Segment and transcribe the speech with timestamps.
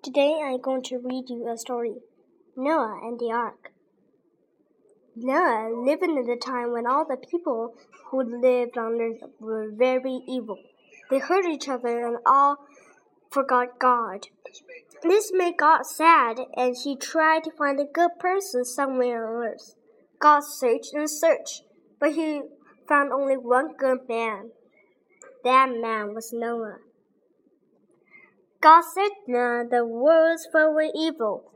[0.00, 1.96] Today I'm going to read you a story
[2.56, 3.72] Noah and the Ark.
[5.16, 7.74] Noah lived in a time when all the people
[8.06, 10.56] who lived on earth were very evil.
[11.10, 12.58] They hurt each other and all
[13.32, 14.28] forgot God.
[15.02, 19.74] This made God sad, and he tried to find a good person somewhere on earth.
[20.20, 21.64] God searched and searched,
[21.98, 22.42] but he
[22.88, 24.52] found only one good man.
[25.42, 26.78] That man was Noah.
[28.60, 31.52] God said, "Now the world's of evil.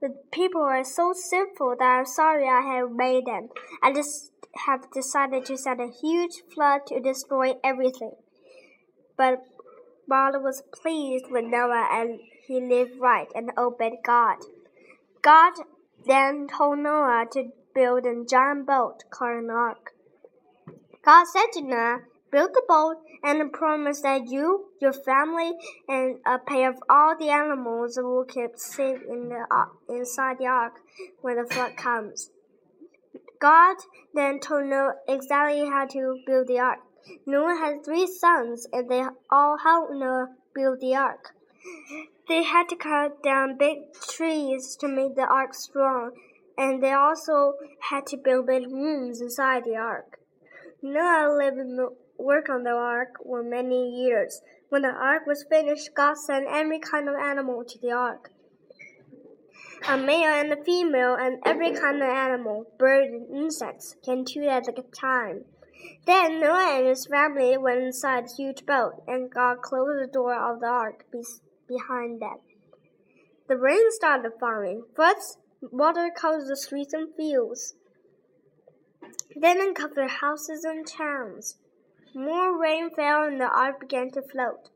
[0.00, 3.50] The people are so sinful that I'm sorry I have made them.
[3.82, 4.32] I just
[4.66, 8.16] have decided to send a huge flood to destroy everything.
[9.16, 9.44] But
[10.08, 14.38] God was pleased with Noah and he lived right and obeyed God.
[15.22, 15.54] God
[16.04, 19.92] then told Noah to build a giant boat called an ark.
[21.04, 22.00] God said to Noah,
[22.32, 25.52] build the boat and promise that you, your family,
[25.86, 30.46] and a pair of all the animals will keep safe in the uh, inside the
[30.46, 30.80] ark
[31.20, 32.30] when the flood comes.
[33.38, 33.76] God
[34.14, 36.78] then told Noah exactly how to build the ark.
[37.26, 41.34] Noah had three sons, and they all helped Noah build the ark.
[42.28, 46.12] They had to cut down big trees to make the ark strong,
[46.56, 47.54] and they also
[47.90, 50.21] had to build big rooms inside the ark.
[50.82, 51.78] Noah lived and
[52.18, 54.40] worked on the ark for many years.
[54.68, 58.30] When the ark was finished, God sent every kind of animal to the ark.
[59.88, 64.42] A male and a female, and every kind of animal, bird and insects, came two
[64.42, 65.44] at a time.
[66.06, 70.34] Then Noah and his family went inside the huge boat, and God closed the door
[70.34, 71.06] of the ark
[71.68, 72.38] behind them.
[73.48, 74.84] The rain started falling.
[74.94, 77.74] First, water covered the streets and fields.
[79.42, 81.56] Then covered houses and towns.
[82.14, 84.70] More rain fell and the ark began to float.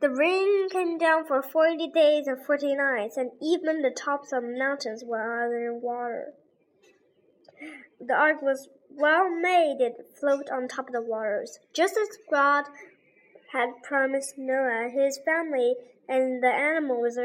[0.00, 4.44] The rain came down for forty days and forty nights, and even the tops of
[4.44, 6.32] mountains were under water.
[8.00, 12.64] The ark was well made, it floated on top of the waters, just as God
[13.52, 14.88] had promised Noah.
[14.88, 15.74] His family
[16.08, 17.18] and the animals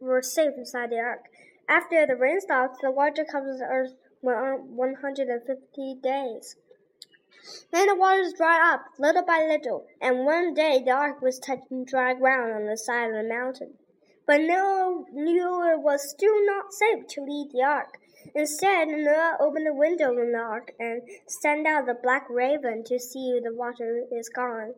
[0.00, 1.24] were safe inside the ark.
[1.66, 6.56] After the rain stopped, the water covered the earth 150 days.
[7.70, 11.84] Then the waters dried up little by little, and one day the ark was touching
[11.84, 13.74] dry ground on the side of the mountain.
[14.26, 17.98] But Noah knew it was still not safe to leave the ark.
[18.34, 22.98] Instead, Noah opened the window in the ark and sent out the black raven to
[22.98, 24.74] see if the water is gone.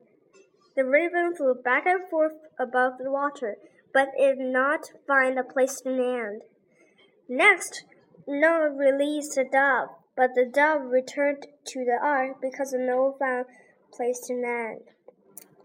[0.76, 3.56] The raven flew back and forth above the water,
[3.94, 6.42] but it did not find a place to land.
[7.28, 7.84] Next,
[8.28, 9.88] Noah released the dove.
[10.14, 13.46] But the dove returned to the ark because Noah found
[13.92, 14.80] place to land.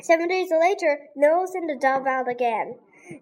[0.02, 2.76] Seven days later, Noah sent the dove out again.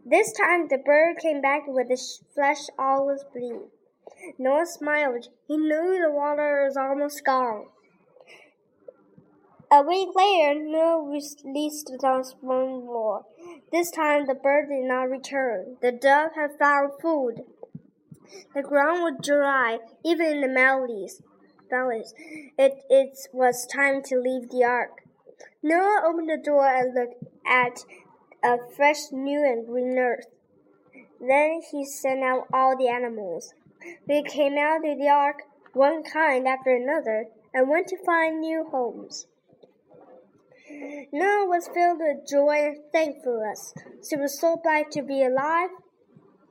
[0.06, 3.72] This time the bird came back with its flesh all blue.
[4.38, 5.30] Noah smiled.
[5.48, 7.66] He knew the water was almost gone.
[9.72, 13.26] A week later, Noah released the dove once more.
[13.72, 15.78] This time the bird did not return.
[15.82, 17.46] The dove had found food.
[18.54, 21.22] The ground was dry, even in the valleys.
[21.70, 22.14] valleys.
[22.58, 25.04] It, it was time to leave the ark.
[25.64, 27.86] Noah opened the door and looked at
[28.44, 30.28] a fresh, new, and green earth.
[31.20, 33.54] Then he sent out all the animals.
[34.08, 35.44] They came out of the ark,
[35.74, 39.28] one kind after another, and went to find new homes.
[41.12, 43.74] Noah was filled with joy and thankfulness.
[44.10, 45.70] He was so glad to be alive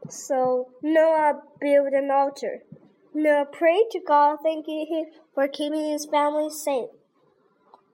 [0.09, 2.62] so Noah built an altar.
[3.15, 6.91] Noah prayed to God, thanking him for keeping his family safe.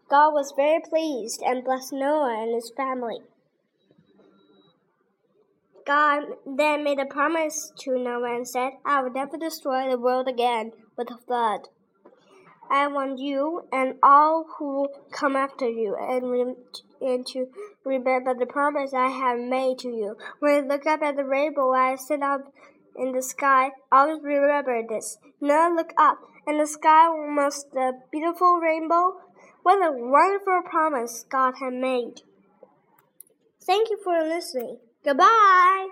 [0.08, 3.20] God was very pleased and blessed Noah and his family.
[5.86, 10.28] God then made a promise to Noah and said, I will never destroy the world
[10.28, 11.68] again with a flood.
[12.70, 16.56] I want you and all who come after you and,
[17.00, 17.46] and to
[17.84, 20.16] remember the promise I have made to you.
[20.40, 22.52] When I look up at the rainbow I sit up
[22.96, 25.18] in the sky, always remember this.
[25.40, 29.20] Now look up, and the sky was the beautiful rainbow.
[29.62, 32.22] What a wonderful promise God had made.
[33.62, 34.78] Thank you for listening.
[35.04, 35.88] Goodbye.